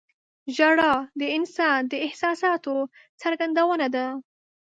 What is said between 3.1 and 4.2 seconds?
څرګندونه ده.